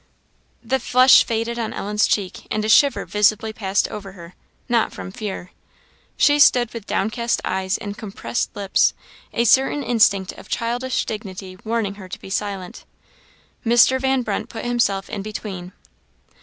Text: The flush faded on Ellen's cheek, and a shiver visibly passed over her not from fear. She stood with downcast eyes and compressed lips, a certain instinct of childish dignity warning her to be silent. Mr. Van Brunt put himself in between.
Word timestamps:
The 0.63 0.79
flush 0.79 1.23
faded 1.23 1.59
on 1.59 1.73
Ellen's 1.73 2.07
cheek, 2.07 2.47
and 2.49 2.65
a 2.65 2.69
shiver 2.69 3.05
visibly 3.05 3.53
passed 3.53 3.87
over 3.89 4.13
her 4.13 4.33
not 4.67 4.91
from 4.91 5.11
fear. 5.11 5.51
She 6.17 6.39
stood 6.39 6.73
with 6.73 6.87
downcast 6.87 7.39
eyes 7.45 7.77
and 7.77 7.95
compressed 7.95 8.55
lips, 8.55 8.95
a 9.31 9.43
certain 9.43 9.83
instinct 9.83 10.31
of 10.31 10.49
childish 10.49 11.05
dignity 11.05 11.55
warning 11.63 11.93
her 12.01 12.09
to 12.09 12.19
be 12.19 12.31
silent. 12.31 12.83
Mr. 13.63 14.01
Van 14.01 14.23
Brunt 14.23 14.49
put 14.49 14.65
himself 14.65 15.07
in 15.07 15.21
between. 15.21 15.71